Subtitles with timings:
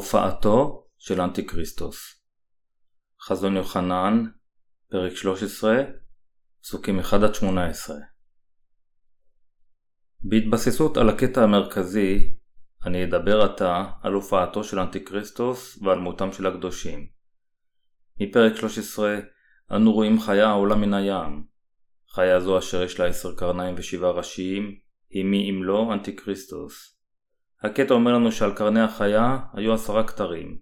[0.00, 2.24] הופעתו של אנטיקריסטוס
[3.22, 4.24] חזון יוחנן,
[4.90, 5.76] פרק 13,
[6.62, 7.04] פסוקים 1-18
[10.20, 12.36] בהתבססות על הקטע המרכזי,
[12.86, 17.06] אני אדבר עתה על הופעתו של אנטיקריסטוס ועל מותם של הקדושים.
[18.20, 19.18] מפרק 13
[19.76, 21.44] אנו רואים חיה העולה מן הים.
[22.14, 24.78] חיה זו אשר יש לה עשר קרניים ושבעה ראשים,
[25.10, 26.99] היא מי אם לא אנטיקריסטוס.
[27.62, 30.58] הקטע אומר לנו שעל קרני החיה היו עשרה כתרים,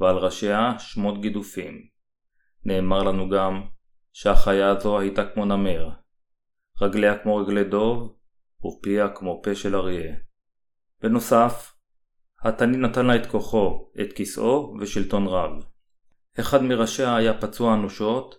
[0.00, 1.74] ועל ראשיה שמות גידופים.
[2.64, 3.62] נאמר לנו גם
[4.12, 5.90] שהחיה הזו הייתה כמו נמר,
[6.80, 8.16] רגליה כמו רגלי דוב,
[8.66, 10.14] ופיה כמו פה של אריה.
[11.02, 11.74] בנוסף,
[12.42, 15.64] התנין נתן לה את כוחו, את כיסאו ושלטון רב.
[16.40, 18.34] אחד מראשיה היה פצוע אנושות,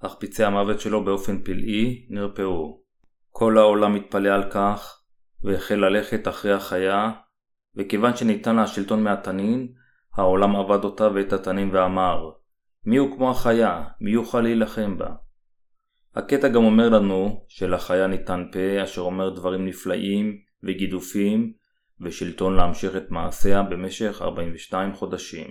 [0.00, 2.82] אך פצעי המוות שלו באופן פלאי נרפאו.
[3.30, 4.97] כל העולם התפלא על כך,
[5.44, 7.10] והחל ללכת אחרי החיה,
[7.76, 9.72] וכיוון שניתן לה השלטון מהתנין,
[10.14, 12.30] העולם עבד אותה ואת התנין ואמר,
[12.84, 15.14] מי הוא כמו החיה, מי יוכל להילחם בה?
[16.14, 21.52] הקטע גם אומר לנו שלחיה ניתן פה אשר אומר דברים נפלאים וגידופים
[22.00, 25.50] ושלטון להמשיך את מעשיה במשך 42 חודשים.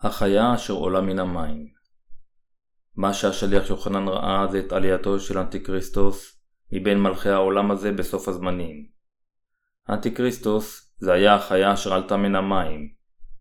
[0.00, 1.66] החיה אשר עולה מן המים
[2.96, 6.41] מה שהשליח יוחנן ראה זה את עלייתו של אנטיקריסטוס
[6.72, 8.86] מבין מלכי העולם הזה בסוף הזמנים.
[9.90, 12.88] אנטיקריסטוס זה היה החיה אשר עלתה מן המים,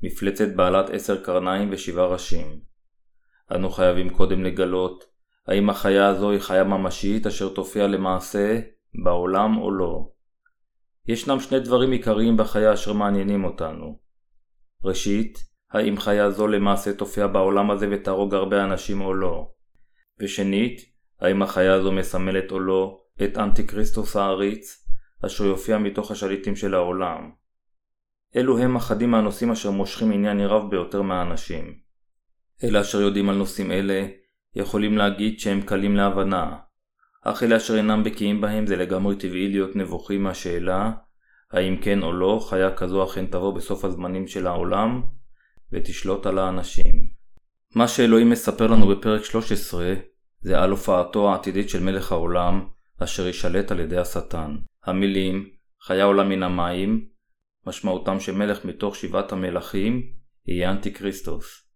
[0.04, 2.60] מפלצת בעלת עשר קרניים ושבעה ראשים.
[3.56, 5.04] אנו חייבים קודם לגלות
[5.48, 8.60] האם החיה הזו היא חיה ממשית אשר תופיע למעשה
[9.04, 10.10] בעולם או לא.
[11.08, 14.00] ישנם שני דברים עיקריים בחיה אשר מעניינים אותנו.
[14.84, 15.38] ראשית,
[15.72, 19.52] האם חיה זו למעשה תופיע בעולם הזה ותהרוג הרבה אנשים או לא.
[20.20, 20.82] ושנית,
[21.20, 24.88] האם החיה הזו מסמלת או לא את אנטיקריסטוס העריץ,
[25.26, 27.32] אשר יופיע מתוך השליטים של העולם.
[28.36, 31.74] אלו הם אחדים מהנושאים אשר מושכים עניין רב ביותר מהאנשים.
[32.64, 34.08] אלה אשר יודעים על נושאים אלה,
[34.56, 36.58] יכולים להגיד שהם קלים להבנה,
[37.24, 40.92] אך אלה אשר אינם בקיאים בהם זה לגמרי טבעי להיות נבוכים מהשאלה
[41.52, 45.02] האם כן או לא חיה כזו אכן תבוא בסוף הזמנים של העולם
[45.72, 47.22] ותשלוט על האנשים.
[47.76, 49.94] מה שאלוהים מספר לנו בפרק 13
[50.42, 52.68] זה על הופעתו העתידית של מלך העולם
[53.04, 54.56] אשר יישלט על ידי השטן.
[54.84, 55.50] המילים
[55.82, 57.06] חיה עולה מן המים
[57.68, 60.12] משמעותם שמלך מתוך שבעת המלכים
[60.46, 61.68] יהיה אנטיקריסטוס.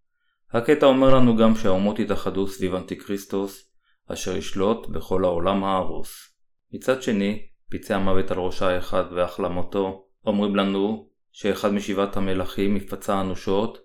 [0.51, 3.71] הקטע אומר לנו גם שהאומות יתאחדו סביב אנטיקריסטוס
[4.07, 6.35] אשר ישלוט בכל העולם ההרוס.
[6.73, 13.77] מצד שני, פצעי המוות על ראשה האחד והחלמתו אומרים לנו שאחד משבעת המלכים יפצע אנושות,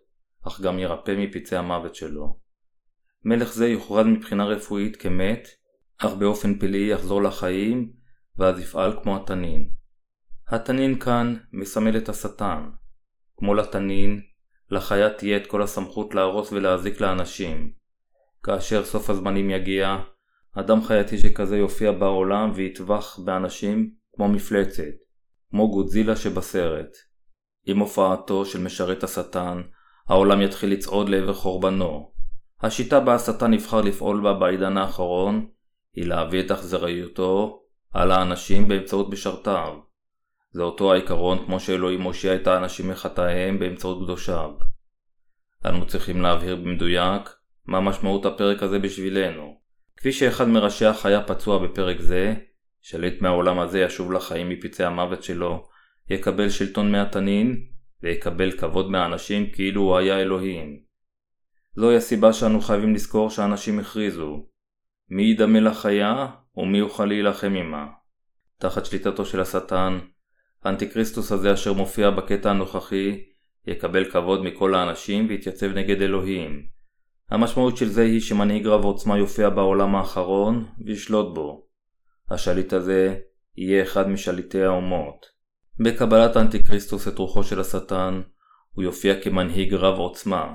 [0.47, 2.39] אך גם ירפא מפצעי המוות שלו.
[3.25, 5.49] מלך זה יוכרז מבחינה רפואית כמת,
[6.03, 7.93] אך באופן פלאי יחזור לחיים,
[8.39, 9.71] ואז יפעל כמו התנין.
[10.49, 12.71] התנין כאן מסמל את השטן.
[13.37, 14.21] כמו לתנין,
[14.71, 17.73] לחיה תהיה את כל הסמכות להרוס ולהזיק לאנשים.
[18.43, 19.99] כאשר סוף הזמנים יגיע,
[20.53, 24.95] אדם חייתי שכזה יופיע בעולם ויטבח באנשים כמו מפלצת,
[25.51, 26.97] כמו גודזילה שבסרט.
[27.67, 29.63] עם הופעתו של משרת השטן,
[30.09, 32.13] העולם יתחיל לצעוד לעבר חורבנו.
[32.61, 35.47] השיטה בה השטן נבחר לפעול בה בעידן האחרון,
[35.95, 37.63] היא להביא את אכזריותו
[37.93, 39.79] על האנשים באמצעות משרתיו.
[40.53, 44.51] זה אותו העיקרון כמו שאלוהים מושיע את האנשים מחטאיהם באמצעות קדושיו.
[45.67, 47.31] אנו צריכים להבהיר במדויק
[47.67, 49.61] מה משמעות הפרק הזה בשבילנו.
[49.97, 52.35] כפי שאחד מראשי החיה פצוע בפרק זה,
[52.81, 55.69] שליט מהעולם הזה ישוב לחיים מפצעי המוות שלו,
[56.11, 57.67] יקבל שלטון מהתנין,
[58.03, 60.81] ויקבל כבוד מהאנשים כאילו הוא היה אלוהים.
[61.77, 64.50] זוהי הסיבה שאנו חייבים לזכור שאנשים הכריזו
[65.11, 66.27] מי ידמה לחיה
[66.57, 67.87] ומי יוכל להילחם עמה.
[68.59, 69.99] תחת שליטתו של השטן,
[70.65, 73.25] האנטיקריסטוס הזה אשר מופיע בקטע הנוכחי,
[73.67, 76.63] יקבל כבוד מכל האנשים ויתייצב נגד אלוהים.
[77.31, 81.67] המשמעות של זה היא שמנהיג רב עוצמה יופיע בעולם האחרון וישלוט בו.
[82.31, 83.17] השליט הזה
[83.57, 85.27] יהיה אחד משליטי האומות.
[85.81, 88.21] בקבלת האנטיקריסטוס את רוחו של השטן,
[88.73, 90.55] הוא יופיע כמנהיג רב עוצמה.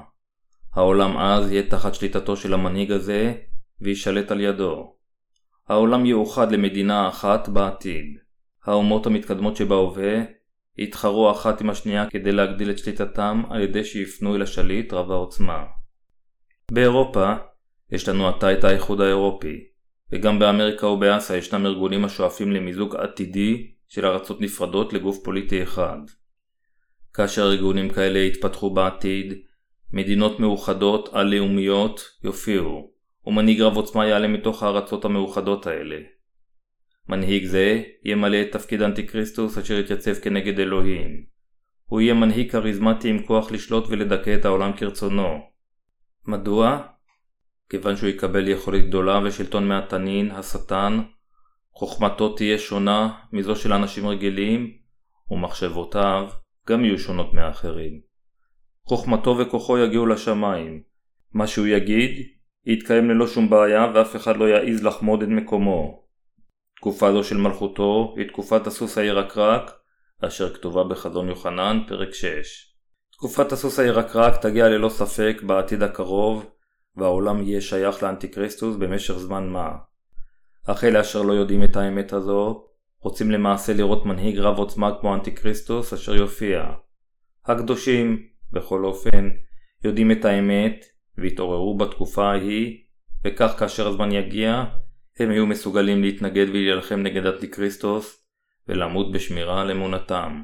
[0.74, 3.34] העולם אז יהיה תחת שליטתו של המנהיג הזה,
[3.82, 4.96] וישלט על ידו.
[5.68, 8.18] העולם יאוחד למדינה אחת בעתיד.
[8.66, 10.24] האומות המתקדמות שבהווה
[10.78, 15.64] יתחרו אחת עם השנייה כדי להגדיל את שליטתם על ידי שיפנו אל השליט רב העוצמה.
[16.72, 17.34] באירופה
[17.92, 19.64] יש לנו עתה את האיחוד האירופי,
[20.12, 25.98] וגם באמריקה ובאסיה ישנם ארגונים השואפים למיזוג עתידי של ארצות נפרדות לגוף פוליטי אחד.
[27.14, 29.34] כאשר ארגונים כאלה יתפתחו בעתיד,
[29.94, 32.92] מדינות מאוחדות על-לאומיות יופיעו,
[33.26, 35.98] ומנהיג רב עוצמה יעלה מתוך הארצות המאוחדות האלה.
[37.10, 41.26] מנהיג זה ימלא את תפקיד אנטיקריסטוס אשר יתייצב כנגד אלוהים.
[41.86, 45.40] הוא יהיה מנהיג כריזמטי עם כוח לשלוט ולדכא את העולם כרצונו.
[46.28, 46.82] מדוע?
[47.70, 51.02] כיוון שהוא יקבל יכולת גדולה ושלטון מהתנין, השטן,
[51.72, 54.72] חוכמתו תהיה שונה מזו של אנשים רגילים,
[55.32, 56.30] ומחשבותיו
[56.68, 58.00] גם יהיו שונות מאחרים.
[58.86, 60.82] חוכמתו וכוחו יגיעו לשמיים.
[61.34, 62.28] מה שהוא יגיד,
[62.66, 66.04] יתקיים ללא שום בעיה ואף אחד לא יעז לחמוד את מקומו.
[66.76, 69.72] תקופה זו של מלכותו היא תקופת הסוס הירקרק,
[70.22, 72.76] אשר כתובה בחזון יוחנן, פרק 6.
[73.12, 76.46] תקופת הסוס הירקרק תגיע ללא ספק בעתיד הקרוב,
[76.96, 79.72] והעולם יהיה שייך לאנטיקריסטוס במשך זמן מה.
[80.68, 82.66] אך אלה אשר לא יודעים את האמת הזו,
[83.00, 86.66] רוצים למעשה לראות מנהיג רב עוצמה כמו אנטיקריסטוס אשר יופיע.
[87.46, 89.30] הקדושים, בכל אופן,
[89.84, 90.86] יודעים את האמת,
[91.18, 92.78] והתעוררו בתקופה ההיא,
[93.26, 94.64] וכך כאשר הזמן יגיע,
[95.20, 98.26] הם יהיו מסוגלים להתנגד ולהילחם נגד אנטיקריסטוס,
[98.68, 100.44] ולמות בשמירה על אמונתם.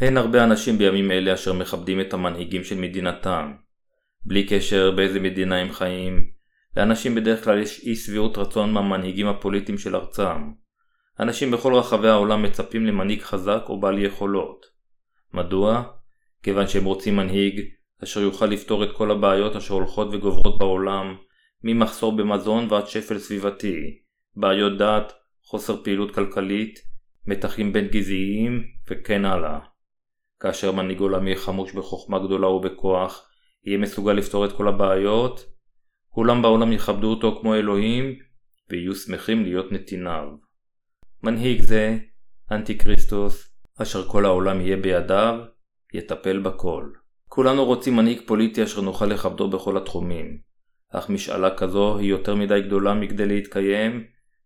[0.00, 3.52] הן הרבה אנשים בימים אלה אשר מכבדים את המנהיגים של מדינתם.
[4.24, 6.30] בלי קשר באיזה מדינה הם חיים,
[6.76, 10.52] לאנשים בדרך כלל יש אי שביעות רצון מהמנהיגים הפוליטיים של ארצם.
[11.20, 14.66] אנשים בכל רחבי העולם מצפים למנהיג חזק או בעל יכולות.
[15.34, 15.82] מדוע?
[16.42, 17.60] כיוון שהם רוצים מנהיג
[18.04, 21.16] אשר יוכל לפתור את כל הבעיות אשר הולכות וגוברות בעולם,
[21.62, 23.98] ממחסור במזון ועד שפל סביבתי,
[24.36, 25.12] בעיות דת,
[25.44, 26.78] חוסר פעילות כלכלית,
[27.26, 29.58] מתחים בין גזעיים וכן הלאה.
[30.40, 33.28] כאשר מנהיג עולם יהיה חמוש בחוכמה גדולה ובכוח,
[33.64, 35.44] יהיה מסוגל לפתור את כל הבעיות,
[36.08, 38.18] כולם בעולם יכבדו אותו כמו אלוהים,
[38.70, 40.28] ויהיו שמחים להיות נתיניו.
[41.22, 41.98] מנהיג זה,
[42.50, 45.40] אנטי-כריסטוס, אשר כל העולם יהיה בידיו,
[45.94, 46.99] יטפל בכל.
[47.32, 50.38] כולנו רוצים מנהיג פוליטי אשר נוכל לכבדו בכל התחומים,
[50.88, 54.04] אך משאלה כזו היא יותר מדי גדולה מכדי להתקיים,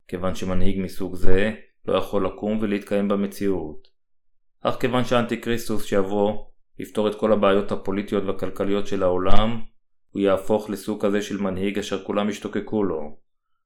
[0.09, 1.53] כיוון שמנהיג מסוג זה
[1.87, 3.89] לא יכול לקום ולהתקיים במציאות.
[4.61, 6.45] אך כיוון שהאנטי-כריסטוס שיבוא
[6.79, 9.61] יפתור את כל הבעיות הפוליטיות והכלכליות של העולם,
[10.11, 13.17] הוא יהפוך לסוג כזה של מנהיג אשר כולם ישתוקקו לו,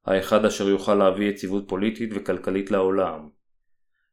[0.05, 3.29] האחד אשר יוכל להביא יציבות פוליטית וכלכלית לעולם.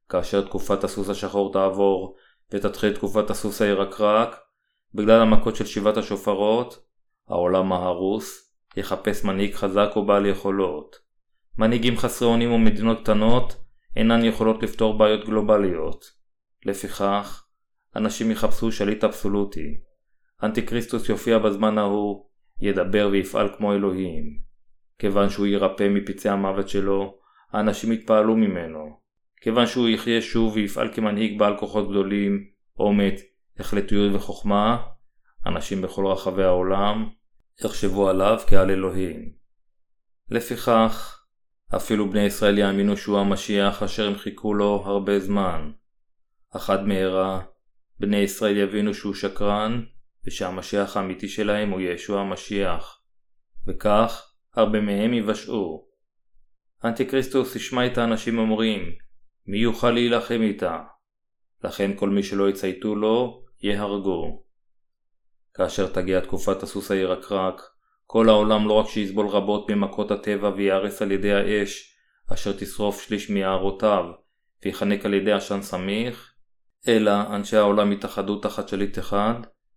[0.08, 2.16] כאשר תקופת הסוס השחור תעבור
[2.52, 4.45] ותתחיל תקופת הסוס הירקרק,
[4.96, 6.86] בגלל המכות של שבעת השופרות,
[7.28, 10.96] העולם ההרוס יחפש מנהיג חזק או בעל יכולות.
[11.58, 13.56] מנהיגים חסרי אונים ומדינות קטנות
[13.96, 16.04] אינן יכולות לפתור בעיות גלובליות.
[16.64, 17.44] לפיכך,
[17.96, 19.80] אנשים יחפשו שליט אבסולוטי.
[20.42, 22.26] אנטיקריסטוס יופיע בזמן ההוא,
[22.60, 24.38] ידבר ויפעל כמו אלוהים.
[24.98, 27.18] כיוון שהוא יירפא מפצעי המוות שלו,
[27.52, 29.00] האנשים יתפעלו ממנו.
[29.40, 32.44] כיוון שהוא יחיה שוב ויפעל כמנהיג בעל כוחות גדולים,
[32.78, 33.20] אומץ,
[33.58, 34.82] החלטיות וחוכמה,
[35.46, 37.08] אנשים בכל רחבי העולם
[37.64, 39.32] יחשבו עליו כעל אלוהים.
[40.30, 41.20] לפיכך,
[41.76, 45.70] אפילו בני ישראל יאמינו שהוא המשיח אשר הם חיכו לו הרבה זמן.
[46.56, 47.42] אך עד מהרה,
[48.00, 49.82] בני ישראל יבינו שהוא שקרן,
[50.26, 53.00] ושהמשיח האמיתי שלהם הוא ישוע המשיח.
[53.66, 55.86] וכך, הרבה מהם יבשעו.
[56.84, 58.92] אנטיקריסטוס ישמע את האנשים אומרים,
[59.46, 60.82] מי יוכל להילחם איתה?
[61.64, 64.42] לכן כל מי שלא יצייתו לו, יהרגו.
[65.54, 67.62] כאשר תגיע תקופת הסוס הירקרק,
[68.06, 71.96] כל העולם לא רק שיסבול רבות ממכות הטבע וייהרס על ידי האש,
[72.32, 74.04] אשר תשרוף שליש מיערותיו,
[74.64, 76.32] ויחנק על ידי עשן סמיך,
[76.88, 79.34] אלא אנשי העולם יתאחדו תחת שליט אחד,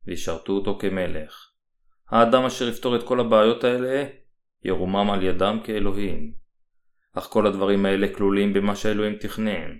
[0.07, 1.49] וישרתו אותו כמלך.
[2.09, 4.05] האדם אשר יפתור את כל הבעיות האלה,
[4.63, 6.33] ירומם על ידם כאלוהים.
[7.13, 9.77] אך כל הדברים האלה כלולים במה שאלוהים תכנן.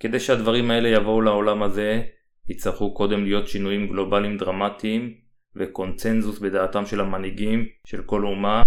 [0.00, 2.02] כדי שהדברים האלה יבואו לעולם הזה,
[2.48, 5.14] יצטרכו קודם להיות שינויים גלובליים דרמטיים
[5.56, 8.62] וקונצנזוס בדעתם של המנהיגים של כל אומה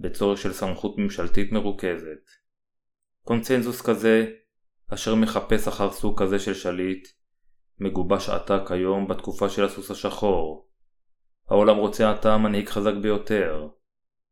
[0.00, 2.30] בצורך של סמכות ממשלתית מרוכזת.
[3.22, 4.26] קונצנזוס כזה,
[4.94, 7.08] אשר מחפש אחר סוג כזה של שליט,
[7.80, 10.68] מגובש עתה כיום בתקופה של הסוס השחור.
[11.48, 13.68] העולם רוצה עתה מנהיג חזק ביותר.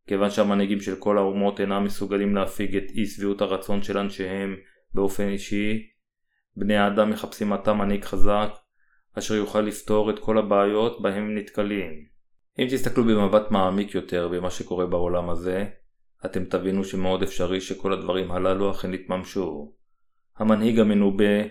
[0.07, 4.57] כיוון שהמנהיגים של כל האומות אינם מסוגלים להפיג את אי שביעות הרצון של אנשיהם
[4.95, 5.87] באופן אישי,
[6.57, 8.51] בני האדם מחפשים עתה מנהיג חזק
[9.19, 12.07] אשר יוכל לפתור את כל הבעיות בהם הם נתקלים.
[12.59, 15.65] אם תסתכלו במבט מעמיק יותר במה שקורה בעולם הזה,
[16.25, 19.73] אתם תבינו שמאוד אפשרי שכל הדברים הללו אכן יתממשו.
[20.37, 21.43] המנהיג המנובא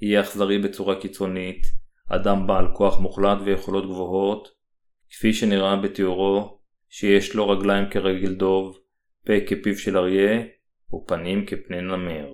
[0.00, 1.66] יהיה אכזרי בצורה קיצונית,
[2.08, 4.48] אדם בעל כוח מוחלט ויכולות גבוהות,
[5.10, 8.78] כפי שנראה בתיאורו שיש לו רגליים כרגל דוב,
[9.26, 10.42] פה כפיו של אריה,
[10.94, 12.30] ופנים כפני נמר.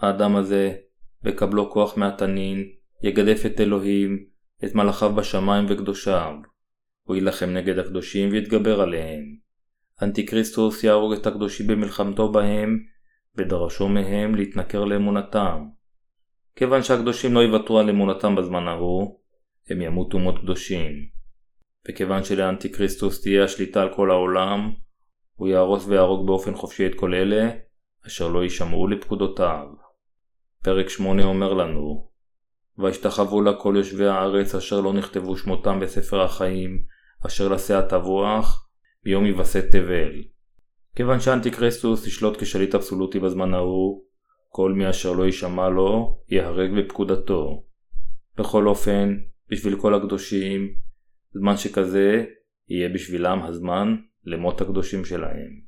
[0.00, 0.76] האדם הזה,
[1.22, 2.68] בקבלו כוח מהתנין,
[3.04, 4.24] יגדף את אלוהים,
[4.64, 6.34] את מלאכיו בשמיים וקדושיו.
[7.02, 9.36] הוא יילחם נגד הקדושים ויתגבר עליהם.
[10.02, 12.78] אנטיקריסטוס יהרוג את הקדושים במלחמתו בהם,
[13.36, 15.64] ודרשו מהם להתנכר לאמונתם.
[16.56, 19.18] כיוון שהקדושים לא יוותרו על אמונתם בזמן ההוא,
[19.70, 20.92] הם ימותו מות קדושים.
[21.88, 24.72] וכיוון שלאנטיקריסטוס תהיה השליטה על כל העולם,
[25.34, 27.50] הוא יהרוס ויהרוג באופן חופשי את כל אלה,
[28.06, 29.66] אשר לא יישמעו לפקודותיו.
[30.62, 32.13] פרק 8 אומר לנו,
[32.78, 36.82] וישתחוו לה כל יושבי הארץ אשר לא נכתבו שמותם בספר החיים,
[37.26, 38.68] אשר לשא תבוח,
[39.04, 40.22] ביום יווסת תבל.
[40.96, 44.04] כיוון שאנטיקריסטוס ישלוט כשליט אבסולוטי בזמן ההוא,
[44.48, 47.64] כל מי אשר לא יישמע לו, ייהרג בפקודתו.
[48.38, 49.16] בכל אופן,
[49.50, 50.74] בשביל כל הקדושים,
[51.32, 52.24] זמן שכזה
[52.68, 55.60] יהיה בשבילם הזמן למות הקדושים שלהם.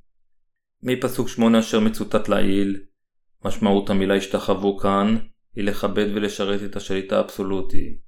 [0.82, 2.80] מפסוק שמונה אשר מצוטט לעיל,
[3.44, 5.16] משמעות המילה השתחוו כאן
[5.56, 7.98] היא לכבד ולשרת את השליט האבסולוטי.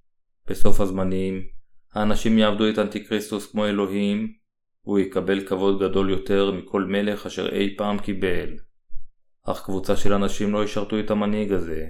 [0.47, 1.43] בסוף הזמנים,
[1.95, 4.33] האנשים יעבדו את אנטיקריסטוס כמו אלוהים,
[4.85, 8.57] והוא יקבל כבוד גדול יותר מכל מלך אשר אי פעם קיבל.
[9.45, 11.87] אך קבוצה של אנשים לא ישרתו את המנהיג הזה.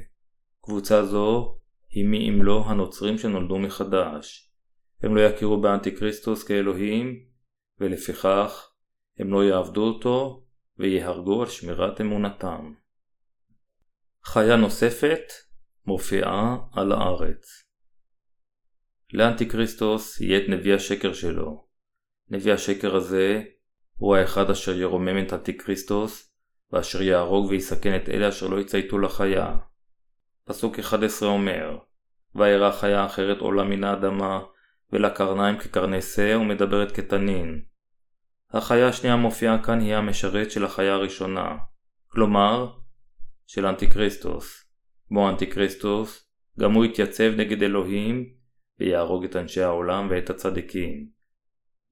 [0.61, 1.59] קבוצה זו
[1.91, 4.51] היא מי אם לא הנוצרים שנולדו מחדש.
[5.03, 7.21] הם לא יכירו באנטיקריסטוס כאלוהים,
[7.81, 8.71] ולפיכך
[9.19, 10.45] הם לא יעבדו אותו
[10.79, 12.73] ויהרגו על שמירת אמונתם.
[14.25, 15.48] חיה נוספת
[15.89, 17.65] מופיעה על הארץ.
[19.13, 21.67] לאנטיקריסטוס יהיה את נביא השקר שלו.
[22.29, 23.43] נביא השקר הזה
[23.97, 26.33] הוא האחד אשר ירומם את אנטיקריסטוס
[26.73, 29.57] ואשר יהרוג ויסכן את אלה אשר לא יצייתו לחיה.
[30.45, 31.79] פסוק 11 אומר
[32.35, 34.41] וירא חיה אחרת עולה מן האדמה
[34.93, 37.63] ולה קרניים כקרני שה ומדברת כתנין.
[38.51, 41.57] החיה השנייה המופיעה כאן היא המשרת של החיה הראשונה,
[42.09, 42.73] כלומר
[43.47, 44.68] של אנטיקריסטוס.
[45.09, 46.29] כמו אנטיקריסטוס,
[46.61, 48.29] גם הוא יתייצב נגד אלוהים
[48.81, 51.09] ויהרוג את אנשי העולם ואת הצדיקים.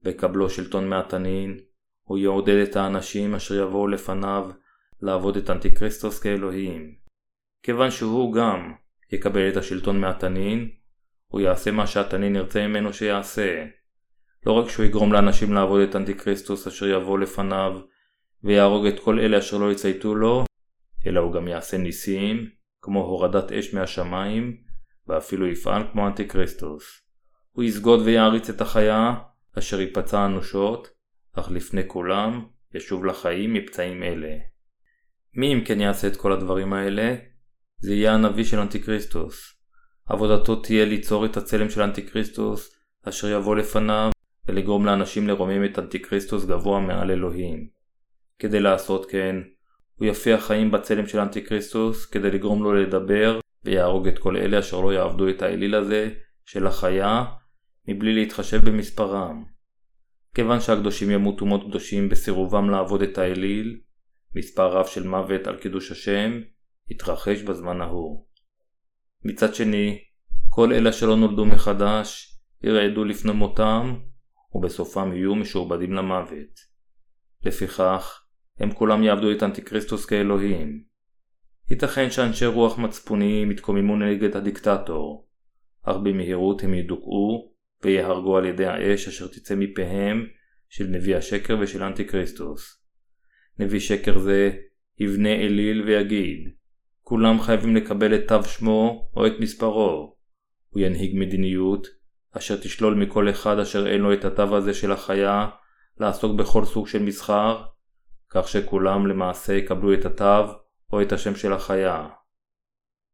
[0.02, 1.58] בקבלו שלטון מהתנין,
[2.02, 4.50] הוא יעודד את האנשים אשר יבואו לפניו
[5.02, 6.94] לעבוד את אנטיקריסטוס כאלוהים.
[7.62, 8.72] כיוון שהוא גם
[9.12, 10.70] יקבל את השלטון מהתנין,
[11.28, 13.64] הוא יעשה מה שהתנין ירצה ממנו שיעשה.
[14.46, 17.80] לא רק שהוא יגרום לאנשים לעבוד את אנטיקריסטוס אשר יבוא לפניו
[18.44, 20.44] ויהרוג את כל אלה אשר לא יצייתו לו,
[21.06, 22.50] אלא הוא גם יעשה ניסים,
[22.86, 24.56] כמו הורדת אש מהשמיים,
[25.08, 27.02] ואפילו יפעל כמו אנטיקריסטוס.
[27.52, 29.14] הוא יסגוד ויעריץ את החיה,
[29.58, 30.88] אשר ייפצע אנושות,
[31.32, 34.36] אך לפני כולם ישוב לחיים מפצעים אלה.
[35.34, 37.16] מי אם כן יעשה את כל הדברים האלה?
[37.78, 39.54] זה יהיה הנביא של אנטיקריסטוס.
[40.06, 42.76] עבודתו תהיה ליצור את הצלם של אנטיקריסטוס,
[43.08, 44.10] אשר יבוא לפניו,
[44.48, 47.68] ולגרום לאנשים לרומם את אנטיקריסטוס גבוה מעל אלוהים.
[48.38, 49.36] כדי לעשות כן,
[49.98, 54.80] הוא יפיח חיים בצלם של אנטיקריסטוס כדי לגרום לו לדבר ויהרוג את כל אלה אשר
[54.80, 56.10] לא יעבדו את האליל הזה
[56.44, 57.24] של החיה
[57.88, 59.44] מבלי להתחשב במספרם.
[60.34, 63.80] כיוון שהקדושים ימותו מות קדושים בסירובם לעבוד את האליל,
[64.34, 66.40] מספר רב של מוות על קידוש השם
[66.88, 68.26] יתרחש בזמן ההוא.
[69.24, 69.98] מצד שני,
[70.48, 73.94] כל אלה שלא נולדו מחדש ירעדו לפני מותם
[74.54, 76.76] ובסופם יהיו משועבדים למוות.
[77.42, 78.25] לפיכך,
[78.58, 80.82] הם כולם יעבדו את אנטיקריסטוס כאלוהים.
[81.70, 85.28] ייתכן שאנשי רוח מצפוניים יתקוממו נגד הדיקטטור,
[85.82, 87.52] אך במהירות הם ידוכאו
[87.84, 90.26] ויהרגו על ידי האש אשר תצא מפיהם
[90.68, 92.82] של נביא השקר ושל אנטיקריסטוס.
[93.58, 94.50] נביא שקר זה
[94.98, 96.48] יבנה אליל ויגיד
[97.02, 100.16] כולם חייבים לקבל את תו שמו או את מספרו.
[100.68, 101.86] הוא ינהיג מדיניות
[102.36, 105.48] אשר תשלול מכל אחד אשר אין לו את התו הזה של החיה
[106.00, 107.64] לעסוק בכל סוג של מסחר
[108.30, 110.52] כך שכולם למעשה יקבלו את התו
[110.92, 112.08] או את השם של החיה.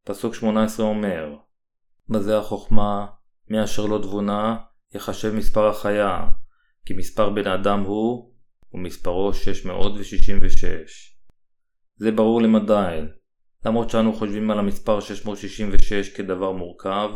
[0.05, 1.35] פסוק 18 אומר
[2.09, 3.05] בזה החוכמה,
[3.49, 4.57] מי אשר לא תבונה,
[4.95, 6.27] יחשב מספר החיה,
[6.85, 8.33] כי מספר בן אדם הוא,
[8.73, 11.17] ומספרו 666.
[11.95, 12.99] זה ברור למדי,
[13.65, 17.09] למרות שאנו חושבים על המספר 666 כדבר מורכב,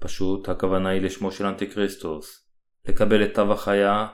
[0.00, 2.48] פשוט הכוונה היא לשמו של אנטיקריסטוס,
[2.88, 4.06] לקבל את תו החיה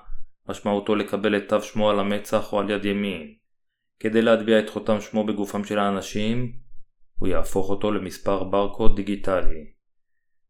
[0.51, 3.35] משמעותו לקבל את תו שמו על המצח או על יד ימין.
[4.01, 6.53] כדי להטביע את חותם שמו בגופם של האנשים,
[7.17, 9.65] הוא יהפוך אותו למספר ברקוד דיגיטלי.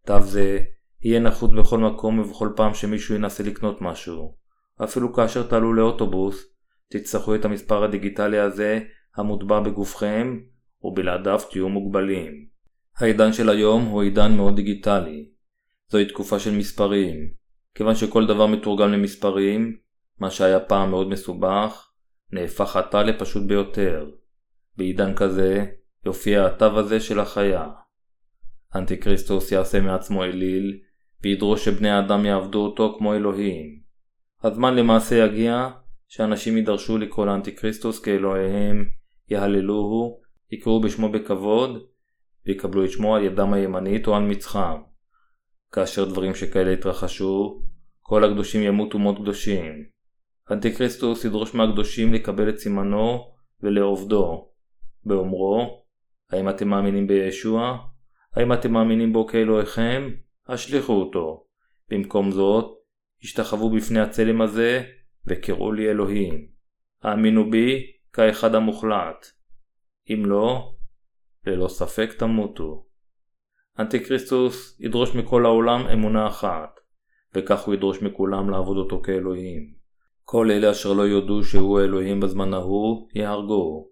[0.07, 0.61] תו זה
[1.02, 4.37] יהיה נחוץ בכל מקום ובכל פעם שמישהו ינסה לקנות משהו.
[4.85, 6.45] אפילו כאשר תעלו לאוטובוס,
[6.88, 8.80] תצטרכו את המספר הדיגיטלי הזה
[9.16, 10.40] המוטבע בגופכם,
[10.83, 12.47] ובלעדיו תהיו מוגבלים.
[12.97, 15.28] העידן של היום הוא עידן מאוד דיגיטלי.
[15.88, 17.30] זוהי תקופה של מספרים.
[17.75, 19.76] כיוון שכל דבר מתורגם למספרים,
[20.21, 21.91] מה שהיה פעם מאוד מסובך,
[22.33, 24.11] נהפך עתה לפשוט ביותר.
[24.77, 25.67] בעידן כזה,
[26.07, 27.69] יופיע התו הזה של החיה.
[28.75, 30.79] אנטיקריסטוס יעשה מעצמו אליל,
[31.23, 33.81] וידרוש שבני האדם יעבדו אותו כמו אלוהים.
[34.43, 35.69] הזמן למעשה יגיע,
[36.09, 38.85] שאנשים יידרשו לקרוא לאנטיקריסטוס כאלוהיהם,
[39.29, 41.83] יהללוהו, יקראו בשמו בכבוד,
[42.47, 44.77] ויקבלו את שמו על ידם הימנית או על מצחם.
[45.73, 47.62] כאשר דברים שכאלה יתרחשו,
[48.00, 49.85] כל הקדושים ימותו מות קדושים.
[50.50, 54.50] אנטיקריסטוס ידרוש מהקדושים לקבל את סימנו ולעובדו,
[55.04, 55.85] באומרו,
[56.33, 57.78] האם אתם מאמינים בישוע?
[58.37, 60.11] האם אתם מאמינים בו כאלוהיכם?
[60.49, 61.45] השליכו אותו.
[61.90, 62.78] במקום זאת,
[63.23, 64.83] השתחוו בפני הצלם הזה,
[65.26, 66.49] וקראו לי אלוהים.
[67.02, 69.26] האמינו בי כאחד המוחלט.
[70.11, 70.75] אם לא,
[71.47, 72.87] ללא ספק תמותו.
[73.78, 76.80] אנטיקריסטוס ידרוש מכל העולם אמונה אחת,
[77.35, 79.79] וכך הוא ידרוש מכולם לעבוד אותו כאלוהים.
[80.32, 83.88] כל אלה אשר לא יודו שהוא האלוהים בזמן ההוא, יהרגו.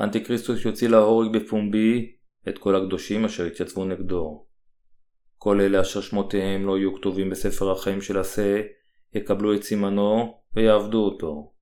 [0.00, 2.12] אנטיקריסטוס יוציא להורג בפומבי
[2.48, 4.46] את כל הקדושים אשר יתייצבו נגדו.
[5.38, 8.62] כל אלה אשר שמותיהם לא יהיו כתובים בספר החיים של השה,
[9.14, 11.52] יקבלו את סימנו ויעבדו אותו.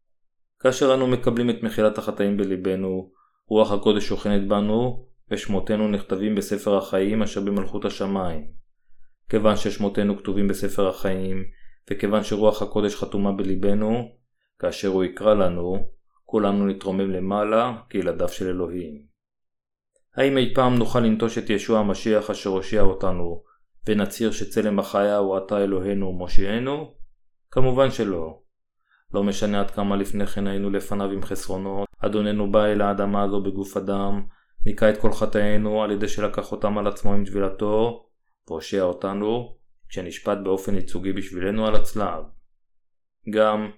[0.61, 3.11] כאשר אנו מקבלים את מחילת החטאים בליבנו,
[3.49, 8.47] רוח הקודש שוכנת בנו, ושמותינו נכתבים בספר החיים אשר במלכות השמיים.
[9.28, 11.44] כיוון ששמותינו כתובים בספר החיים,
[11.91, 14.09] וכיוון שרוח הקודש חתומה בלבנו,
[14.59, 15.88] כאשר הוא יקרא לנו,
[16.25, 19.03] כולנו נתרומם למעלה כילדיו של אלוהים.
[20.17, 23.43] האם אי פעם נוכל לנטוש את ישוע המשיח אשר הושיע אותנו,
[23.88, 26.95] ונצהיר שצלם החיה הוא אתה אלוהינו ומושיענו?
[27.50, 28.38] כמובן שלא.
[29.14, 33.43] לא משנה עד כמה לפני כן היינו לפניו עם חסרונות, אדוננו בא אל האדמה הזו
[33.43, 34.23] בגוף אדם,
[34.67, 38.07] ניקה את כל חטאינו על ידי שלקח אותם על עצמו עם טבילתו,
[38.49, 39.57] והושיע אותנו,
[39.88, 42.25] כשנשפט באופן ייצוגי בשבילנו על הצלב.
[43.31, 43.71] גם,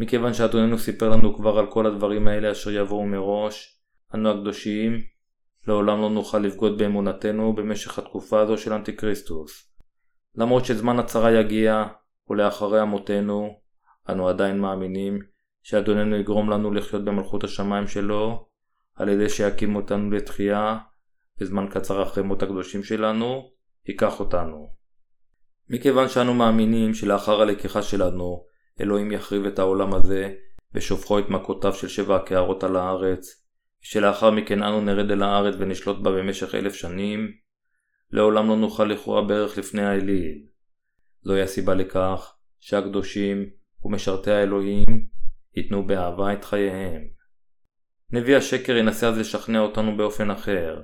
[0.00, 3.80] מכיוון שאדוננו סיפר לנו כבר על כל הדברים האלה אשר יבואו מראש,
[4.14, 5.00] אנו הקדושים,
[5.66, 9.70] לעולם לא נוכל לבגוד באמונתנו במשך התקופה הזו של אנטיקריסטוס.
[10.34, 11.84] למרות שזמן הצרה יגיע,
[12.30, 13.60] ולאחרי מותנו,
[14.08, 15.18] אנו עדיין מאמינים
[15.62, 18.46] שאדוננו יגרום לנו לחיות במלכות השמיים שלו,
[18.94, 20.78] על ידי שיקים אותנו לתחייה,
[21.38, 23.50] בזמן קצר אחרי מות הקדושים שלנו,
[23.88, 24.79] ייקח אותנו.
[25.72, 28.44] מכיוון שאנו מאמינים שלאחר הלקיחה שלנו,
[28.80, 30.34] אלוהים יחריב את העולם הזה,
[30.74, 33.44] ושופכו את מכותיו של שבע הקערות על הארץ,
[33.82, 37.32] ושלאחר מכן אנו נרד אל הארץ ונשלוט בה במשך אלף שנים,
[38.10, 40.46] לעולם לא נוכל לכאורה בערך לפני האליל.
[41.22, 43.50] זוהי הסיבה לכך שהקדושים
[43.84, 45.06] ומשרתי האלוהים
[45.56, 47.02] ייתנו באהבה את חייהם.
[48.10, 50.82] נביא השקר ינסה אז לשכנע אותנו באופן אחר.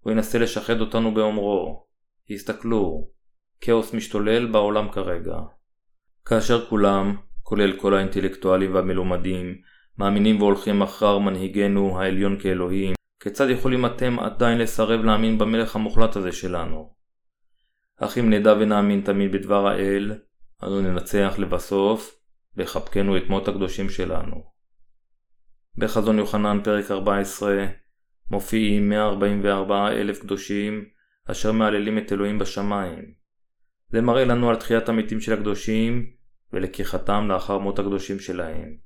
[0.00, 1.86] הוא ינסה לשחד אותנו באומרו,
[2.30, 3.17] הסתכלו,
[3.60, 5.36] כאוס משתולל בעולם כרגע.
[6.24, 9.58] כאשר כולם, כולל כל האינטלקטואלים והמלומדים,
[9.98, 16.32] מאמינים והולכים אחר מנהיגנו העליון כאלוהים, כיצד יכולים אתם עדיין לסרב להאמין במלך המוחלט הזה
[16.32, 16.94] שלנו?
[18.00, 20.18] אך אם נדע ונאמין תמיד בדבר האל,
[20.62, 22.18] אנו ננצח לבסוף,
[22.56, 24.44] ויחבקנו את מות הקדושים שלנו.
[25.78, 27.66] בחזון יוחנן פרק 14
[28.30, 30.84] מופיעים 144 אלף קדושים
[31.30, 33.14] אשר מהללים את אלוהים בשמיים.
[33.90, 36.06] זה מראה לנו על תחיית המתים של הקדושים
[36.52, 38.76] ולקיחתם לאחר מות הקדושים שלהם.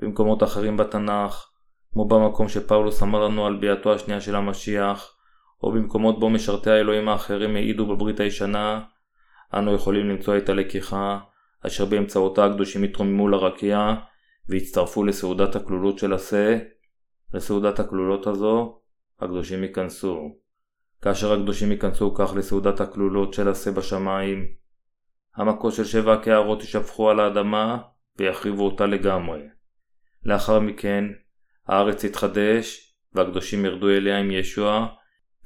[0.00, 1.50] במקומות אחרים בתנ"ך,
[1.92, 5.16] כמו במקום שפאולוס אמר לנו על ביאתו השנייה של המשיח,
[5.62, 8.80] או במקומות בו משרתי האלוהים האחרים העידו בברית הישנה,
[9.54, 11.18] אנו יכולים למצוא את הלקיחה,
[11.66, 13.94] אשר באמצעותה הקדושים יתרוממו לרקיע,
[14.48, 16.58] והצטרפו לסעודת הכלולות של השה.
[17.34, 18.80] לסעודת הכלולות הזו,
[19.20, 20.41] הקדושים ייכנסו.
[21.02, 24.46] כאשר הקדושים ייכנסו כך לסעודת הכלולות של השה בשמיים,
[25.36, 27.78] המכות של שבע הקערות יישפכו על האדמה
[28.18, 29.40] ויחריבו אותה לגמרי.
[30.24, 31.04] לאחר מכן,
[31.68, 34.86] הארץ תתחדש, והקדושים ירדו אליה עם ישוע,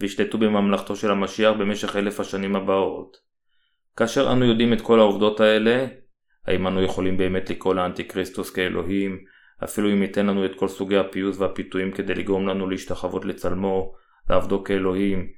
[0.01, 3.17] וישלטו בממלכתו של המשיח במשך אלף השנים הבאות.
[3.97, 5.87] כאשר אנו יודעים את כל העובדות האלה,
[6.47, 9.19] האם אנו יכולים באמת לקרוא לאנטיקריסטוס כאלוהים,
[9.65, 13.95] אפילו אם ייתן לנו את כל סוגי הפיוס והפיתויים כדי לגרום לנו להשתחוות לצלמו,
[14.31, 15.29] לעבדו כאלוהים,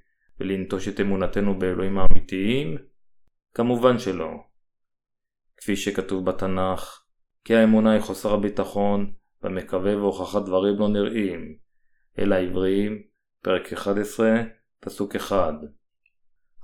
[0.41, 2.77] ולנטוש את אמונתנו באלוהים האמיתיים?
[3.55, 4.31] כמובן שלא.
[5.57, 7.03] כפי שכתוב בתנ"ך,
[7.45, 11.57] כי האמונה היא חוסר הביטחון, והמקווה והוכחת דברים לא נראים.
[12.19, 13.03] אל העבריים,
[13.43, 14.29] פרק 11,
[14.81, 15.55] פסוק 1.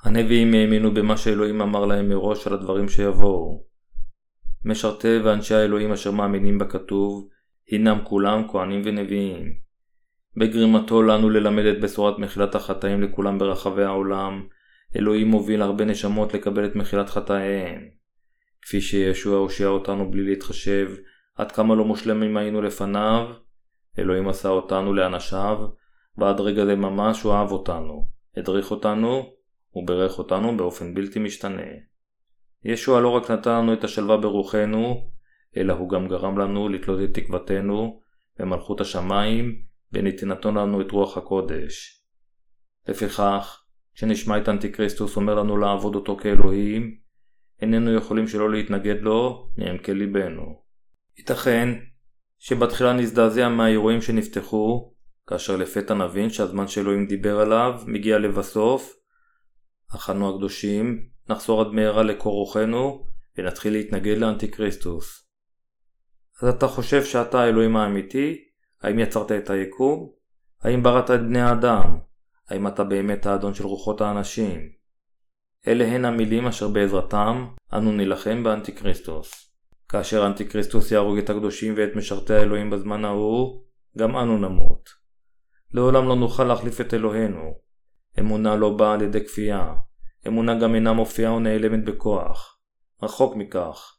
[0.03, 3.65] הנביאים האמינו במה שאלוהים אמר להם מראש על הדברים שיבואו.
[4.65, 7.29] משרתי ואנשי האלוהים אשר מאמינים בכתוב,
[7.69, 9.64] הינם כולם כהנים ונביאים.
[10.37, 14.47] בגרימתו לנו ללמד את בשורת מחילת החטאים לכולם ברחבי העולם,
[14.97, 17.89] אלוהים מוביל הרבה נשמות לקבל את מחילת חטאיהם.
[18.63, 20.91] כפי שישוע הושיע אותנו בלי להתחשב
[21.37, 23.27] עד כמה לא מושלמים היינו לפניו,
[23.99, 25.59] אלוהים עשה אותנו לאנשיו,
[26.19, 29.33] ועד רגע זה ממש הוא אהב אותנו, הדריך אותנו,
[29.75, 31.63] וברך אותנו באופן בלתי משתנה.
[32.65, 35.11] ישוע לא רק נתן לנו את השלווה ברוחנו,
[35.57, 38.01] אלא הוא גם גרם לנו לתלות את תקוותנו
[38.39, 39.63] במלכות השמיים,
[39.95, 42.05] ונתינתו לנו את רוח הקודש.
[42.89, 46.99] לפיכך, כשנשמע את אנטיקריסטוס אומר לנו לעבוד אותו כאלוהים,
[47.61, 50.63] איננו יכולים שלא להתנגד לו מעמקי ליבנו.
[51.19, 51.69] ייתכן
[52.39, 54.95] שבתחילה נזדעזע מהאירועים שנפתחו,
[55.27, 58.97] כאשר לפתע נבין שהזמן שאלוהים דיבר עליו מגיע לבסוף,
[59.95, 63.07] אך אנו הקדושים נחזור עד מהרה לקור רוחנו
[63.39, 65.29] ונתחיל להתנגד לאנטיקריסטוס.
[66.43, 68.45] אז אתה חושב שאתה האלוהים האמיתי?
[68.85, 70.11] האם יצרת את היקום?
[70.63, 71.99] האם בראת את בני האדם?
[72.49, 74.69] האם אתה באמת האדון של רוחות האנשים?
[75.69, 79.55] אלה הן המילים אשר בעזרתם אנו נילחם באנטיקריסטוס.
[79.89, 83.63] כאשר אנטיקריסטוס יהרוג את הקדושים ואת משרתי האלוהים בזמן ההוא,
[83.99, 84.89] גם אנו נמות.
[85.73, 87.55] לעולם לא נוכל להחליף את אלוהינו.
[88.19, 89.75] אמונה לא באה על ידי כפייה.
[90.27, 92.59] אמונה גם אינה מופיעה או נעלמת בכוח.
[93.03, 93.97] רחוק מכך.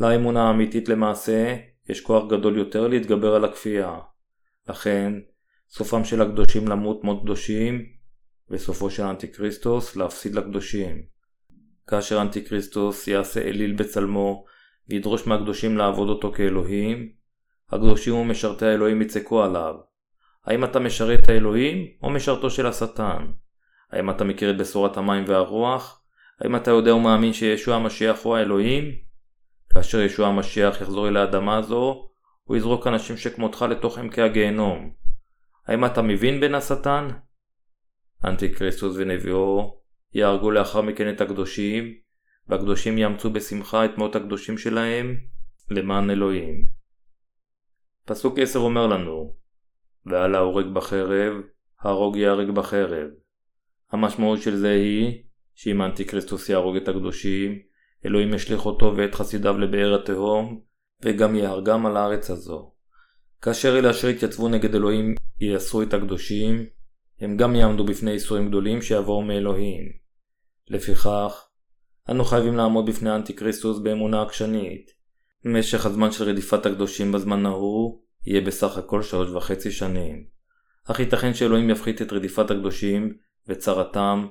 [0.00, 1.56] לאמונה האמיתית למעשה,
[1.88, 3.98] יש כוח גדול יותר להתגבר על הכפייה.
[4.68, 5.12] לכן,
[5.70, 7.86] סופם של הקדושים למות מות קדושים,
[8.50, 11.02] וסופו של אנטיקריסטוס להפסיד לקדושים.
[11.86, 14.44] כאשר אנטיקריסטוס יעשה אליל בצלמו
[14.88, 17.12] וידרוש מהקדושים לעבוד אותו כאלוהים,
[17.70, 19.74] הקדושים ומשרתי האלוהים יצעקו עליו.
[20.44, 23.26] האם אתה משרת את האלוהים או משרתו של השטן?
[23.90, 26.02] האם אתה מכיר את בשורת המים והרוח?
[26.40, 28.84] האם אתה יודע ומאמין שישוע המשיח הוא האלוהים?
[29.74, 32.08] כאשר ישוע המשיח יחזור אל האדמה הזו,
[32.44, 34.92] הוא יזרוק אנשים שכמותך לתוך עמקי הגיהנום.
[35.66, 37.08] האם אתה מבין בין השטן?
[38.24, 39.80] אנטי-קריסטוס ונביאו
[40.12, 41.94] יהרגו לאחר מכן את הקדושים,
[42.48, 45.16] והקדושים יאמצו בשמחה את מות הקדושים שלהם
[45.70, 46.64] למען אלוהים.
[48.04, 49.36] פסוק 10 אומר לנו,
[50.06, 51.32] ועל ההורג בחרב,
[51.80, 53.08] ההרוג ייהרג בחרב.
[53.92, 55.22] המשמעות של זה היא,
[55.54, 57.58] שאם אנטי-קריסטוס יהרוג את הקדושים,
[58.06, 60.60] אלוהים ישליך אותו ואת חסידיו לבאר התהום,
[61.04, 62.72] וגם יהרגם על הארץ הזו.
[63.42, 66.66] כאשר אלה אשר יתייצבו נגד אלוהים ייסרו את הקדושים,
[67.20, 69.82] הם גם יעמדו בפני איסורים גדולים שיבואו מאלוהים.
[70.68, 71.48] לפיכך,
[72.10, 74.90] אנו חייבים לעמוד בפני האנטיקריסטוס באמונה עקשנית.
[75.44, 80.24] משך הזמן של רדיפת הקדושים בזמן ההוא יהיה בסך הכל שלוש וחצי שנים.
[80.84, 83.14] אך ייתכן שאלוהים יפחית את רדיפת הקדושים
[83.48, 84.26] וצרתם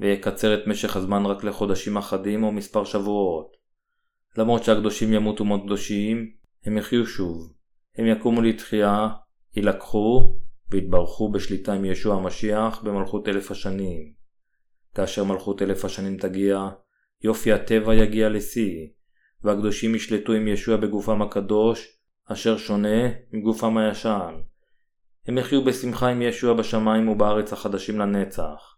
[0.00, 3.56] ויקצר את משך הזמן רק לחודשים אחדים או מספר שבועות.
[4.36, 6.30] למרות שהקדושים ימותו מות קדושים,
[6.64, 7.52] הם יחיו שוב.
[7.98, 9.08] הם יקומו לתחייה,
[9.56, 10.36] יילקחו
[10.70, 14.12] ויתברכו בשליטה עם ישוע המשיח במלכות אלף השנים.
[14.94, 16.68] כאשר מלכות אלף השנים תגיע,
[17.22, 18.86] יופי הטבע יגיע לשיא,
[19.44, 24.34] והקדושים ישלטו עם ישוע בגופם הקדוש, אשר שונה מגופם הישן.
[25.26, 28.76] הם יחיו בשמחה עם ישוע בשמיים ובארץ החדשים לנצח.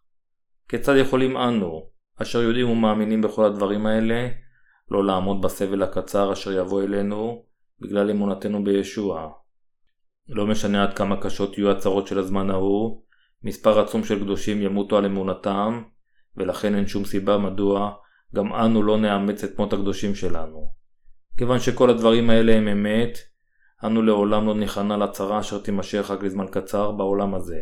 [0.68, 1.90] כיצד יכולים אנו,
[2.22, 4.28] אשר יודעים ומאמינים בכל הדברים האלה,
[4.90, 7.44] לא לעמוד בסבל הקצר אשר יבוא אלינו,
[7.80, 9.28] בגלל אמונתנו בישוע?
[10.28, 13.02] לא משנה עד כמה קשות יהיו הצרות של הזמן ההוא,
[13.42, 15.82] מספר עצום של קדושים ימותו על אמונתם,
[16.36, 17.92] ולכן אין שום סיבה מדוע
[18.34, 20.72] גם אנו לא נאמץ את מות הקדושים שלנו.
[21.36, 23.18] כיוון שכל הדברים האלה הם אמת,
[23.84, 27.60] אנו לעולם לא נכנע לצרה אשר תימשך רק לזמן קצר בעולם הזה.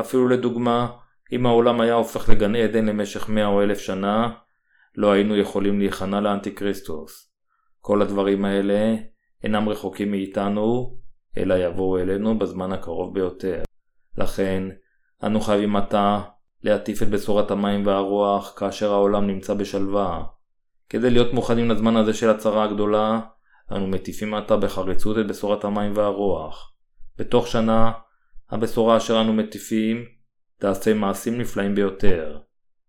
[0.00, 0.90] אפילו לדוגמה,
[1.32, 4.30] אם העולם היה הופך לגן עדן למשך מאה או אלף שנה,
[4.96, 7.32] לא היינו יכולים להיכנע לאנטיקריסטוס.
[7.80, 8.94] כל הדברים האלה
[9.44, 10.98] אינם רחוקים מאיתנו,
[11.36, 13.62] אלא יבואו אלינו בזמן הקרוב ביותר.
[14.18, 14.62] לכן,
[15.24, 16.20] אנו חייבים עתה
[16.62, 20.24] להטיף את בשורת המים והרוח כאשר העולם נמצא בשלווה.
[20.88, 23.20] כדי להיות מוכנים לזמן הזה של הצרה הגדולה,
[23.72, 26.72] אנו מטיפים עתה בחריצות את בשורת המים והרוח.
[27.18, 27.92] בתוך שנה,
[28.50, 30.04] הבשורה אשר אנו מטיפים
[30.58, 32.38] תעשה מעשים נפלאים ביותר.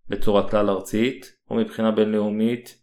[0.10, 2.82] בצורה כלל ארצית, או מבחינה בינלאומית,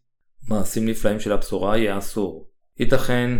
[0.48, 2.46] מעשים נפלאים של הבשורה ייעשו.
[2.80, 3.30] ייתכן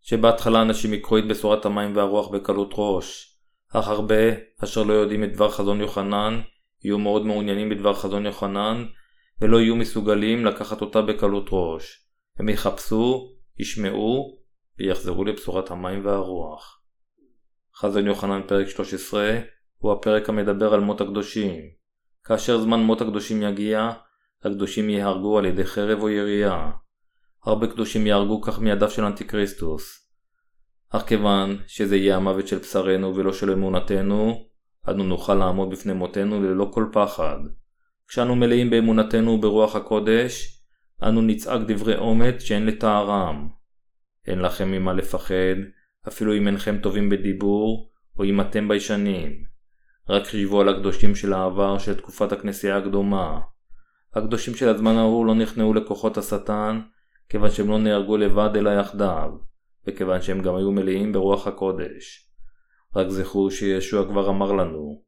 [0.00, 3.38] שבהתחלה אנשים יקחו את בשורת המים והרוח בקלות ראש,
[3.72, 4.14] אך הרבה
[4.64, 6.40] אשר לא יודעים את דבר חזון יוחנן,
[6.84, 8.86] יהיו מאוד מעוניינים בדבר חזון יוחנן,
[9.40, 12.06] ולא יהיו מסוגלים לקחת אותה בקלות ראש.
[12.38, 14.38] הם יחפשו, ישמעו,
[14.78, 16.82] ויחזרו לבשורת המים והרוח.
[17.76, 19.38] חזון יוחנן פרק 13
[19.78, 21.81] הוא הפרק המדבר על מות הקדושים.
[22.24, 23.90] כאשר זמן מות הקדושים יגיע,
[24.44, 26.70] הקדושים ייהרגו על ידי חרב או ירייה.
[27.44, 30.08] הרבה קדושים יהרגו כך מידיו של אנטיקריסטוס.
[30.90, 34.48] אך כיוון שזה יהיה המוות של בשרנו ולא של אמונתנו,
[34.88, 37.38] אנו נוכל לעמוד בפני מותנו ללא כל פחד.
[38.08, 40.62] כשאנו מלאים באמונתנו וברוח הקודש,
[41.02, 43.48] אנו נצעק דברי אומץ שאין לתארם.
[44.26, 45.56] אין לכם ממה לפחד,
[46.08, 49.51] אפילו אם אינכם טובים בדיבור, או אם אתם ביישנים.
[50.08, 53.40] רק חישבו על הקדושים של העבר של תקופת הכנסייה הקדומה.
[54.14, 56.80] הקדושים של הזמן ההוא לא נכנעו לכוחות השטן,
[57.28, 59.30] כיוון שהם לא נהרגו לבד אלא יחדיו,
[59.86, 62.30] וכיוון שהם גם היו מלאים ברוח הקודש.
[62.96, 65.02] רק זכרו שישוע כבר אמר לנו,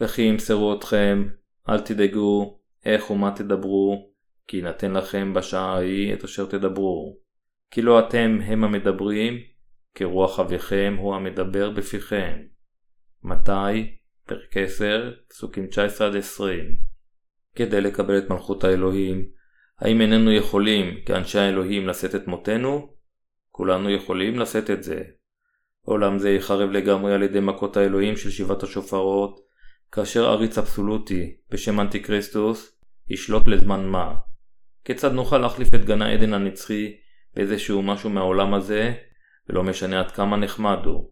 [0.00, 1.28] וכי ימסרו אתכם,
[1.68, 4.10] אל תדאגו איך ומה תדברו,
[4.46, 7.18] כי יינתן לכם בשעה ההיא את אשר תדברו.
[7.70, 9.34] כי לא אתם הם המדברים,
[9.94, 12.38] כי רוח אביכם הוא המדבר בפיכם.
[13.22, 13.99] מתי?
[14.30, 15.66] פרק 10, פסוקים
[16.38, 16.42] 19-20
[17.54, 19.26] כדי לקבל את מלכות האלוהים,
[19.78, 22.94] האם איננו יכולים, כאנשי האלוהים, לשאת את מותנו?
[23.50, 25.02] כולנו יכולים לשאת את זה.
[25.82, 29.40] עולם זה ייחרב לגמרי על ידי מכות האלוהים של שבעת השופרות,
[29.92, 34.14] כאשר עריץ אבסולוטי, בשם אנטי-כריסטוס, ישלוט לזמן מה.
[34.84, 36.96] כיצד נוכל להחליף את גן העדן הנצחי
[37.34, 38.94] באיזשהו משהו מהעולם הזה,
[39.48, 41.10] ולא משנה עד כמה נחמד הוא.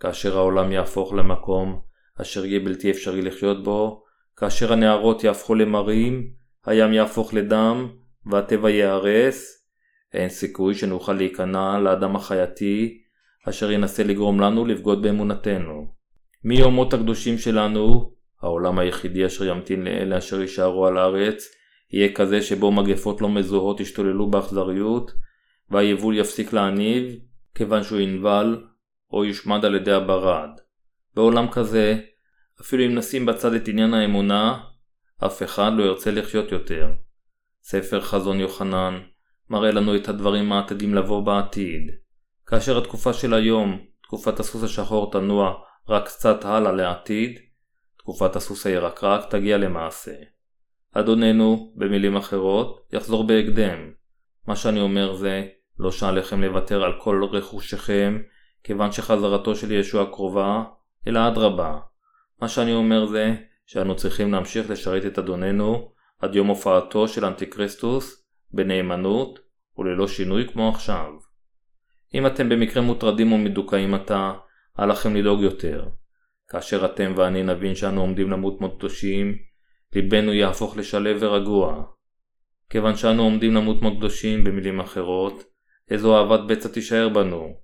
[0.00, 1.89] כאשר העולם יהפוך למקום
[2.20, 4.02] אשר יהיה בלתי אפשרי לחיות בו,
[4.36, 6.30] כאשר הנהרות יהפכו למרים,
[6.66, 7.88] הים יהפוך לדם,
[8.26, 9.66] והטבע ייהרס,
[10.12, 13.00] אין סיכוי שנוכל להיכנע לאדם החייתי,
[13.48, 15.86] אשר ינסה לגרום לנו לבגוד באמונתנו.
[16.44, 21.44] מיומות הקדושים שלנו, העולם היחידי אשר ימתין לאלה אשר יישארו על הארץ,
[21.92, 25.12] יהיה כזה שבו מגפות לא מזוהות ישתוללו באכזריות,
[25.70, 27.18] והיבול יפסיק להניב,
[27.54, 28.64] כיוון שהוא ינבל,
[29.12, 30.50] או יושמד על ידי הברד.
[31.14, 31.98] בעולם כזה,
[32.60, 34.60] אפילו אם נשים בצד את עניין האמונה,
[35.26, 36.92] אף אחד לא ירצה לחיות יותר.
[37.62, 39.00] ספר חזון יוחנן
[39.50, 41.90] מראה לנו את הדברים העתידים לבוא בעתיד.
[42.46, 45.54] כאשר התקופה של היום, תקופת הסוס השחור תנוע
[45.88, 47.38] רק קצת הלאה לעתיד,
[47.98, 50.14] תקופת הסוס הירקרק תגיע למעשה.
[50.92, 53.92] אדוננו, במילים אחרות, יחזור בהקדם.
[54.46, 55.46] מה שאני אומר זה,
[55.78, 58.18] לא שעליכם לוותר על כל רכושכם,
[58.64, 60.62] כיוון שחזרתו של ישוע קרובה,
[61.06, 61.78] אלא אדרבה.
[62.40, 63.34] מה שאני אומר זה,
[63.66, 69.38] שאנו צריכים להמשיך לשרת את אדוננו עד יום הופעתו של אנטיקריסטוס בנאמנות
[69.78, 71.10] וללא שינוי כמו עכשיו.
[72.14, 74.32] אם אתם במקרה מוטרדים ומדוכאים עתה,
[74.80, 75.88] אל לכם לדאוג יותר.
[76.48, 79.38] כאשר אתם ואני נבין שאנו עומדים למות מות קדושים,
[79.94, 81.84] ליבנו יהפוך לשלב ורגוע.
[82.70, 85.44] כיוון שאנו עומדים למות מות קדושים, במילים אחרות,
[85.90, 87.54] איזו אהבת בצע תישאר בנו.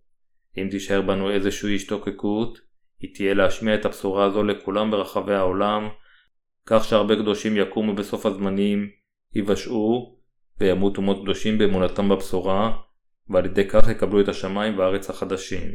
[0.58, 2.65] אם תישאר בנו איזושהי השתוקקות,
[3.00, 5.88] היא תהיה להשמיע את הבשורה הזו לכולם ברחבי העולם,
[6.66, 8.88] כך שהרבה קדושים יקומו בסוף הזמנים,
[9.34, 10.18] יבשעו,
[10.60, 12.76] וימותו מות קדושים באמונתם בבשורה,
[13.28, 15.72] ועל ידי כך יקבלו את השמיים והארץ החדשים.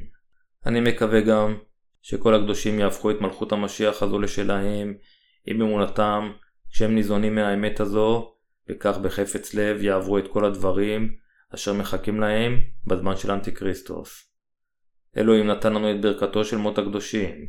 [0.65, 1.57] אני מקווה גם
[2.01, 4.93] שכל הקדושים יהפכו את מלכות המשיח הזו לשלהם,
[5.45, 6.31] עם אמונתם,
[6.71, 8.35] כשהם ניזונים מהאמת הזו,
[8.69, 11.15] וכך בחפץ לב יעברו את כל הדברים
[11.55, 14.30] אשר מחכים להם בזמן של אנטי-כריסטוס.
[15.17, 17.47] אלוהים נתן לנו את ברכתו של מות הקדושים.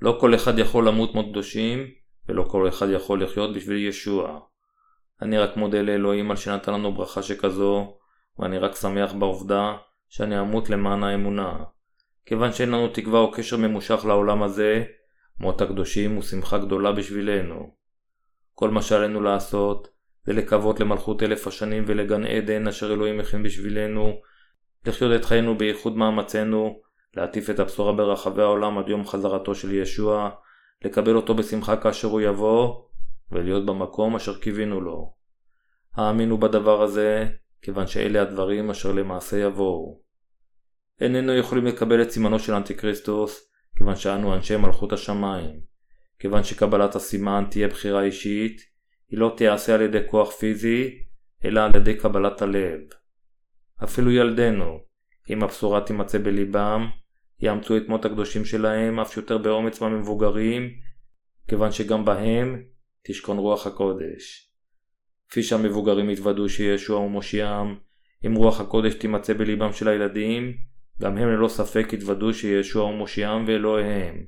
[0.00, 1.86] לא כל אחד יכול למות מות קדושים,
[2.28, 4.40] ולא כל אחד יכול לחיות בשביל ישוע.
[5.22, 7.98] אני רק מודה לאלוהים על שנתן לנו ברכה שכזו,
[8.38, 9.76] ואני רק שמח בעובדה
[10.08, 11.56] שאני אמות למען האמונה.
[12.26, 14.84] כיוון שאין לנו תקווה או קשר ממושך לעולם הזה,
[15.40, 17.74] מות הקדושים הוא שמחה גדולה בשבילנו.
[18.54, 19.88] כל מה שעלינו לעשות,
[20.24, 24.20] זה לקוות למלכות אלף השנים ולגן עדן אשר אלוהים הכין בשבילנו,
[24.86, 26.80] לחיות את חיינו בייחוד מאמצינו,
[27.16, 30.30] להטיף את הבשורה ברחבי העולם עד יום חזרתו של ישוע,
[30.84, 32.82] לקבל אותו בשמחה כאשר הוא יבוא,
[33.32, 35.14] ולהיות במקום אשר קיווינו לו.
[35.94, 37.26] האמינו בדבר הזה,
[37.62, 40.00] כיוון שאלה הדברים אשר למעשה יבואו.
[41.00, 45.60] איננו יכולים לקבל את סימנו של אנטיקריסטוס, כיוון שאנו אנשי מלכות השמיים.
[46.18, 48.60] כיוון שקבלת הסימן תהיה בחירה אישית,
[49.10, 50.98] היא לא תיעשה על ידי כוח פיזי,
[51.44, 52.80] אלא על ידי קבלת הלב.
[53.84, 54.78] אפילו ילדינו,
[55.30, 56.88] אם הבשורה תימצא בליבם,
[57.40, 60.70] יאמצו את מות הקדושים שלהם אף יותר באומץ מהמבוגרים,
[61.48, 62.62] כיוון שגם בהם
[63.02, 64.52] תשכון רוח הקודש.
[65.28, 67.76] כפי שהמבוגרים יתוודו שישוע הוא מושיעם,
[68.26, 70.56] אם רוח הקודש תימצא בליבם של הילדים,
[71.00, 74.24] גם הם ללא ספק יתוודו שישוע הוא מושיעם ואלוהיהם.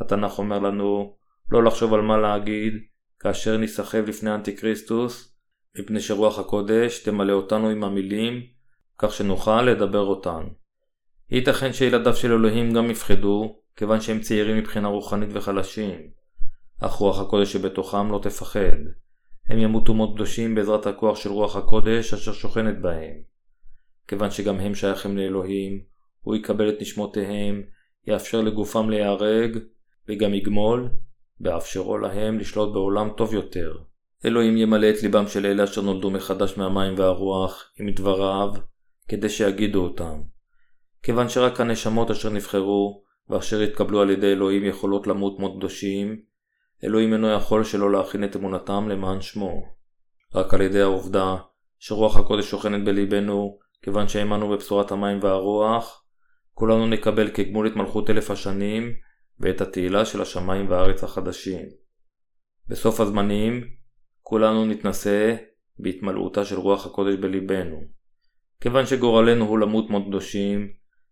[0.00, 1.16] התנ"ך אומר לנו
[1.50, 2.74] לא לחשוב על מה להגיד
[3.20, 5.36] כאשר נסחב לפני אנטיקריסטוס,
[5.78, 8.42] מפני שרוח הקודש תמלא אותנו עם המילים,
[9.02, 10.42] כך שנוכל לדבר אותן.
[11.30, 16.00] ייתכן שילדיו של אלוהים גם יפחדו, כיוון שהם צעירים מבחינה רוחנית וחלשים.
[16.80, 18.76] אך רוח הקודש שבתוכם לא תפחד.
[19.48, 23.14] הם ימותו מות קדושים בעזרת הכוח של רוח הקודש אשר שוכנת בהם.
[24.08, 25.80] כיוון שגם הם שייכים לאלוהים,
[26.20, 27.62] הוא יקבל את נשמותיהם,
[28.06, 29.58] יאפשר לגופם להיהרג,
[30.08, 30.88] וגם יגמול,
[31.40, 33.72] באפשרו להם לשלוט בעולם טוב יותר.
[34.24, 38.52] אלוהים ימלא את ליבם של אלה אשר נולדו מחדש מהמים והרוח, עם דבריו,
[39.08, 40.20] כדי שיגידו אותם.
[41.02, 46.22] כיוון שרק הנשמות אשר נבחרו, ואשר התקבלו על ידי אלוהים יכולות למות מות קדושים,
[46.84, 49.62] אלוהים אינו יכול שלא להכין את אמונתם למען שמו.
[50.34, 51.36] רק על ידי העובדה
[51.78, 56.04] שרוח הקודש שוכנת בליבנו, כיוון שהאמנו בבשורת המים והרוח,
[56.54, 58.92] כולנו נקבל כגמול את מלכות אלף השנים,
[59.40, 61.68] ואת התהילה של השמיים והארץ החדשים.
[62.68, 63.64] בסוף הזמנים
[64.22, 65.36] כולנו נתנשא
[65.78, 67.80] בהתמלאותה של רוח הקודש בליבנו.
[68.62, 70.68] כיוון שגורלנו הוא למות מות קדושים,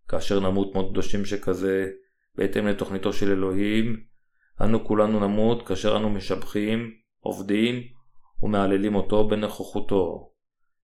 [0.09, 1.91] כאשר נמות מות קדושים שכזה,
[2.35, 3.97] בהתאם לתוכניתו של אלוהים,
[4.61, 7.83] אנו כולנו נמות כאשר אנו משבחים, עובדים
[8.43, 10.31] ומהללים אותו בנוכחותו.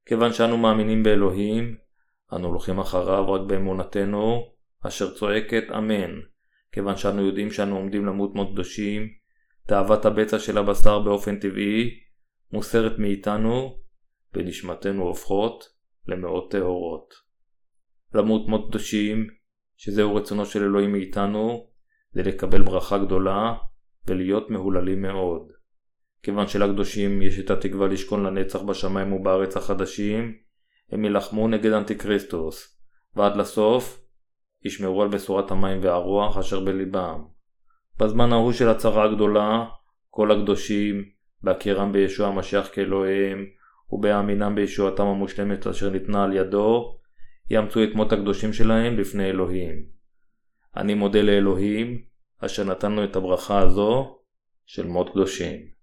[0.07, 1.77] כיוון שאנו מאמינים באלוהים,
[2.33, 4.43] אנו הולכים אחריו רק באמונתנו,
[4.87, 6.21] אשר צועקת אמן.
[6.73, 9.09] כיוון שאנו יודעים שאנו עומדים למות מות קדושים,
[9.67, 11.91] תאוות הבצע של הבשר באופן טבעי
[12.53, 13.79] מוסרת מאיתנו,
[14.35, 15.76] ונשמתנו הופכות
[16.09, 17.15] למאות טהורות.
[18.15, 19.27] למות מות קדושים,
[19.77, 21.67] שזהו רצונו של אלוהים מאיתנו,
[22.13, 23.55] זה לקבל ברכה גדולה
[24.07, 25.53] ולהיות מהוללים מאוד.
[26.23, 30.35] כיוון שלקדושים יש את התקווה לשכון לנצח בשמיים ובארץ החדשים,
[30.93, 32.81] הם יילחמו נגד אנטיקריסטוס,
[33.17, 34.07] ועד לסוף
[34.65, 37.25] ישמרו על בשורת המים והרוח אשר בליבם.
[37.99, 39.65] בזמן ההוא של הצרה הגדולה,
[40.11, 41.05] כל הקדושים,
[41.43, 43.45] בהכירם בישוע המשיח כאלוהיהם,
[43.93, 46.99] ובהאמינם בישועתם המושלמת אשר ניתנה על ידו,
[47.51, 49.87] יאמצו את מות הקדושים שלהם לפני אלוהים.
[50.77, 52.03] אני מודה לאלוהים,
[52.39, 54.19] אשר נתן את הברכה הזו
[54.67, 55.76] של מות קדושים.